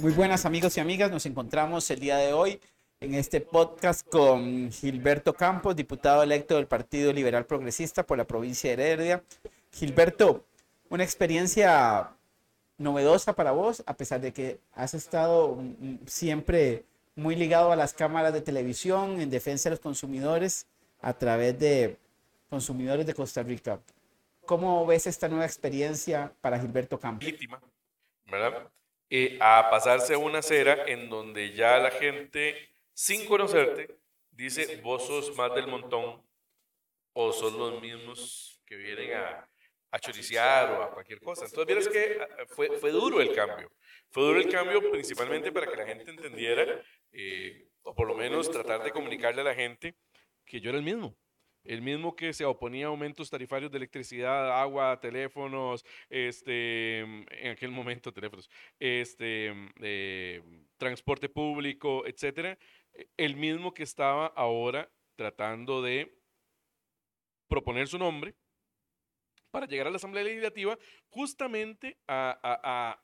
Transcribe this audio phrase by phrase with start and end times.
[0.00, 2.58] Muy buenas amigos y amigas, nos encontramos el día de hoy
[3.00, 8.74] en este podcast con Gilberto Campos, diputado electo del Partido Liberal Progresista por la provincia
[8.74, 9.22] de Heredia.
[9.70, 10.46] Gilberto,
[10.88, 12.12] una experiencia
[12.78, 17.92] novedosa para vos, a pesar de que has estado mm, siempre muy ligado a las
[17.92, 20.66] cámaras de televisión en defensa de los consumidores
[21.02, 21.98] a través de
[22.48, 23.78] consumidores de Costa Rica.
[24.46, 27.28] ¿Cómo ves esta nueva experiencia para Gilberto Campos?
[28.30, 28.70] ¿verdad?
[29.40, 33.98] A pasarse a una acera en donde ya la gente, sin conocerte,
[34.30, 36.22] dice, vos sos más del montón
[37.12, 39.48] o son los mismos que vienen a,
[39.90, 41.44] a choriciar o a cualquier cosa.
[41.44, 43.72] Entonces, vieras que ah, fue, fue duro el cambio.
[44.10, 46.80] Fue duro el cambio principalmente para que la gente entendiera,
[47.12, 49.96] eh, o por lo menos tratar de comunicarle a la gente
[50.44, 51.16] que yo era el mismo
[51.70, 57.70] el mismo que se oponía a aumentos tarifarios de electricidad, agua, teléfonos, este, en aquel
[57.70, 58.50] momento teléfonos,
[58.80, 60.42] este, eh,
[60.76, 62.58] transporte público, etcétera,
[62.92, 66.12] e, el mismo que estaba ahora tratando de
[67.46, 68.34] proponer su nombre
[69.52, 70.76] para llegar a la Asamblea Legislativa
[71.08, 73.00] justamente a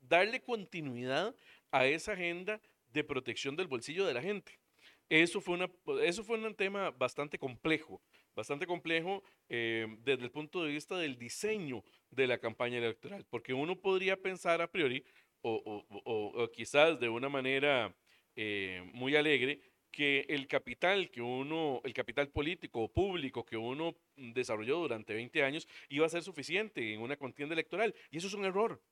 [0.00, 1.34] darle continuidad
[1.72, 4.63] a esa agenda de protección del bolsillo de la gente.
[5.08, 5.70] Eso fue, una,
[6.02, 8.00] eso fue un tema bastante complejo,
[8.34, 13.52] bastante complejo eh, desde el punto de vista del diseño de la campaña electoral, porque
[13.52, 15.04] uno podría pensar a priori,
[15.42, 17.94] o, quizás de una manera
[18.34, 23.94] eh, muy alegre, que el capital que uno, el capital político o público que uno
[24.16, 27.94] desarrolló durante 20 años iba a ser suficiente en una contienda electoral.
[28.10, 28.82] Y eso es un error.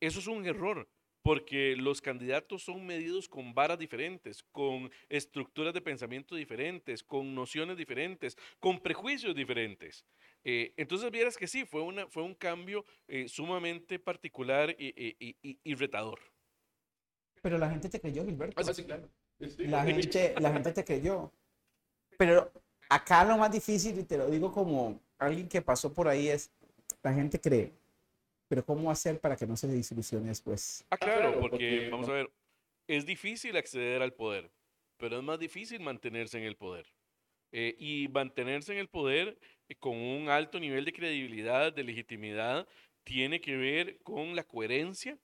[0.00, 0.88] Eso es un error
[1.22, 7.76] porque los candidatos son medidos con varas diferentes, con estructuras de pensamiento diferentes, con nociones
[7.76, 10.04] diferentes, con prejuicios diferentes.
[10.44, 16.18] Eh, entonces vieras que sí, fue, una, fue un cambio eh, sumamente particular y, retador.
[17.40, 18.60] Pero la gente te creyó, Gilberto.
[18.60, 19.08] Ah, sí, claro.
[19.38, 21.32] La, gente, la gente te creyó.
[22.18, 22.50] Pero
[22.88, 26.50] acá lo más difícil, y te lo digo como alguien que pasó por ahí, es
[27.02, 27.81] la gente cree
[28.52, 30.84] pero ¿cómo hacer para que no se disilusione después?
[30.90, 32.30] Ah, claro, porque, vamos a ver,
[32.86, 34.52] es difícil acceder al poder,
[34.98, 36.86] pero es más difícil mantenerse en el poder.
[37.50, 39.38] Eh, y mantenerse en el poder
[39.70, 42.68] eh, con un alto nivel de credibilidad, de legitimidad,
[43.04, 45.18] tiene que ver con la coherencia,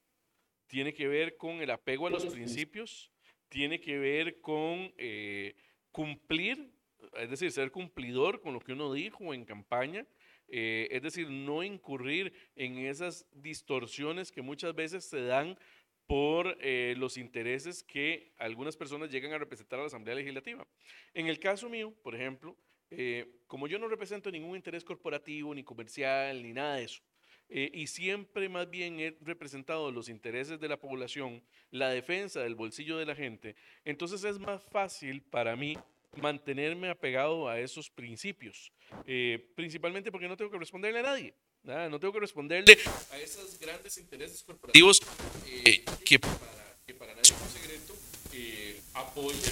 [0.66, 3.12] tiene que ver con el apego a los principios,
[3.50, 5.54] tiene que ver con eh,
[5.92, 6.72] cumplir,
[7.12, 10.06] es decir, ser cumplidor con lo que uno dijo en campaña,
[10.48, 15.58] eh, es decir, no incurrir en esas distorsiones que muchas veces se dan
[16.06, 20.66] por eh, los intereses que algunas personas llegan a representar a la Asamblea Legislativa.
[21.12, 22.56] En el caso mío, por ejemplo,
[22.90, 27.02] eh, como yo no represento ningún interés corporativo, ni comercial, ni nada de eso,
[27.50, 32.98] y siempre más bien he representado los intereses de la población, la defensa del bolsillo
[32.98, 33.56] de la gente,
[33.86, 35.74] entonces es más fácil para mí
[36.16, 38.72] mantenerme apegado a esos principios,
[39.06, 41.34] eh, principalmente porque no tengo que responderle a nadie.
[41.64, 42.78] No tengo que responderle
[43.12, 45.00] a esos grandes intereses corporativos
[45.46, 47.94] eh, que, para, que para nadie es un secreto
[48.32, 49.42] eh, apoyan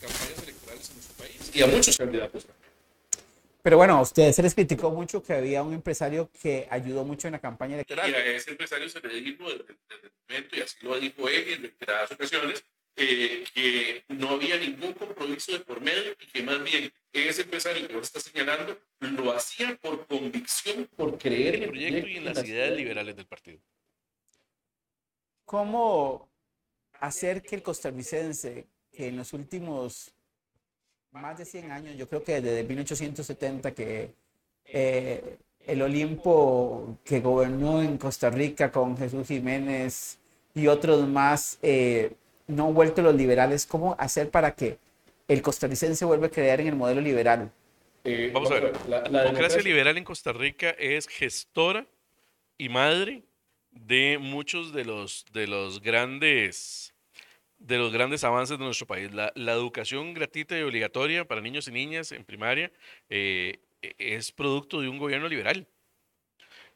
[0.00, 2.46] campañas electorales en nuestro país y a muchos candidatos.
[3.62, 7.28] Pero bueno, a ustedes se les criticó mucho que había un empresario que ayudó mucho
[7.28, 8.10] en la campaña electoral.
[8.10, 11.52] Y a ese empresario se le dijo desde el momento, y así lo dijo él
[11.52, 12.64] en reiteradas ocasiones,
[12.96, 17.86] eh, que no había ningún compromiso de por medio y que más bien ese empresario
[17.86, 22.24] que vos está señalando lo hacía por convicción, por creer en el proyecto y en
[22.24, 23.60] las ideas liberales del partido.
[25.44, 26.28] ¿Cómo
[27.00, 30.12] hacer que el costarricense, que en los últimos
[31.12, 34.14] más de 100 años, yo creo que desde 1870 que
[34.66, 40.18] eh, el Olimpo que gobernó en Costa Rica con Jesús Jiménez
[40.54, 42.12] y otros más, eh,
[42.50, 44.78] no vuelto los liberales, ¿cómo hacer para que
[45.28, 47.50] el costarricense vuelva a creer en el modelo liberal?
[48.04, 51.86] Eh, vamos a ver, la, democracia liberal en Costa Rica es gestora
[52.56, 53.22] y madre
[53.70, 56.94] de muchos de los, de los grandes
[57.58, 59.12] de los grandes avances de nuestro país.
[59.12, 62.72] La, educación gratuita y obligatoria para niños y niñas en primaria
[63.10, 63.58] eh,
[63.98, 65.66] es producto de un gobierno liberal.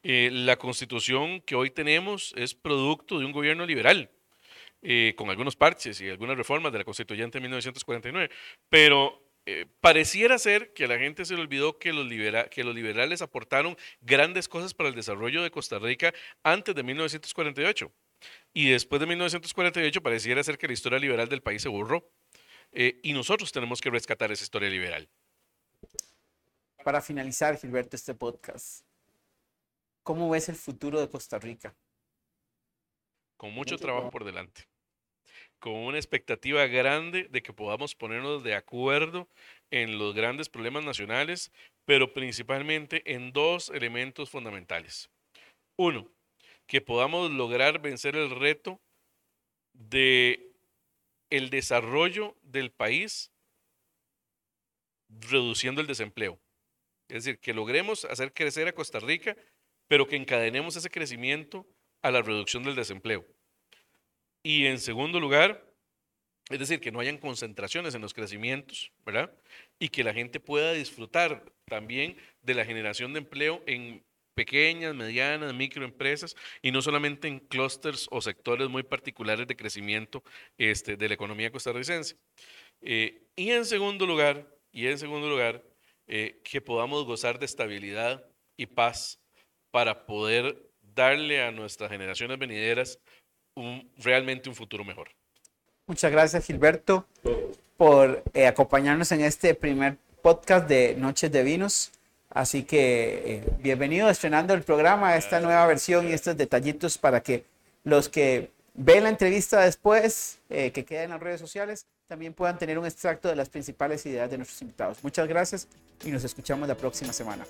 [0.02, 4.10] Eh, la constitución que hoy tenemos es producto de un gobierno liberal.
[4.86, 8.28] Eh, con algunos parches y algunas reformas de la constituyente de 1949,
[8.68, 12.06] pero eh, pareciera ser que a la gente se le olvidó que los,
[12.50, 17.90] que los liberales aportaron grandes cosas para el desarrollo de Costa Rica antes de 1948.
[18.52, 22.06] Y después de 1948 pareciera ser que la historia liberal del país se borró.
[22.72, 25.08] Eh, y nosotros tenemos que rescatar esa historia liberal.
[26.84, 28.84] Para finalizar, Gilberto, este podcast,
[30.02, 31.74] ¿cómo ves el futuro de Costa Rica?
[33.44, 34.66] con mucho trabajo por delante,
[35.64, 39.30] con una expectativa grande de que podamos ponernos de acuerdo
[39.70, 41.50] en los grandes problemas nacionales,
[41.86, 45.08] pero principalmente en dos elementos fundamentales.
[45.78, 46.06] Uno,
[46.66, 48.78] que podamos lograr vencer el reto
[49.72, 50.52] de
[51.30, 53.32] el desarrollo del país
[55.08, 56.38] reduciendo el desempleo.
[57.08, 59.34] Es decir, que logremos hacer crecer a Costa Rica,
[59.88, 61.66] pero que encadenemos ese crecimiento
[62.02, 63.24] a la reducción del desempleo.
[64.44, 65.64] Y en segundo lugar,
[66.50, 69.32] es decir, que no hayan concentraciones en los crecimientos, ¿verdad?
[69.78, 74.04] Y que la gente pueda disfrutar también de la generación de empleo en
[74.34, 80.22] pequeñas, medianas, microempresas y no solamente en clústeres o sectores muy particulares de crecimiento
[80.58, 82.16] este, de la economía costarricense.
[82.82, 85.62] Eh, y en segundo lugar, y en segundo lugar,
[86.06, 88.26] eh, que podamos gozar de estabilidad
[88.58, 89.18] y paz
[89.70, 92.98] para poder darle a nuestras generaciones venideras
[93.54, 95.08] un, realmente un futuro mejor.
[95.86, 97.06] Muchas gracias Gilberto
[97.76, 101.92] por eh, acompañarnos en este primer podcast de Noches de Vinos.
[102.30, 107.44] Así que eh, bienvenido estrenando el programa, esta nueva versión y estos detallitos para que
[107.84, 112.58] los que ven la entrevista después, eh, que queda en las redes sociales, también puedan
[112.58, 114.98] tener un extracto de las principales ideas de nuestros invitados.
[115.02, 115.68] Muchas gracias
[116.04, 117.46] y nos escuchamos la próxima semana.